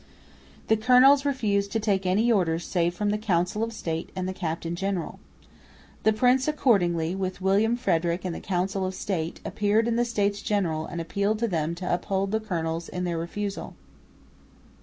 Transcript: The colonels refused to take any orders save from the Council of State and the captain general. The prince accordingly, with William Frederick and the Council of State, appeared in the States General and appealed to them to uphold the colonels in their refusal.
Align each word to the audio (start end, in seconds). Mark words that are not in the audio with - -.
The 0.67 0.77
colonels 0.77 1.25
refused 1.25 1.71
to 1.73 1.79
take 1.79 2.07
any 2.07 2.31
orders 2.31 2.65
save 2.65 2.95
from 2.95 3.11
the 3.11 3.19
Council 3.19 3.61
of 3.61 3.71
State 3.71 4.09
and 4.15 4.27
the 4.27 4.33
captain 4.33 4.75
general. 4.75 5.19
The 6.01 6.11
prince 6.11 6.47
accordingly, 6.47 7.13
with 7.13 7.39
William 7.39 7.75
Frederick 7.77 8.25
and 8.25 8.33
the 8.33 8.39
Council 8.39 8.83
of 8.83 8.95
State, 8.95 9.39
appeared 9.45 9.87
in 9.87 9.97
the 9.97 10.03
States 10.03 10.41
General 10.41 10.87
and 10.87 10.99
appealed 10.99 11.37
to 11.37 11.47
them 11.47 11.75
to 11.75 11.93
uphold 11.93 12.31
the 12.31 12.39
colonels 12.39 12.89
in 12.89 13.03
their 13.03 13.19
refusal. 13.19 13.75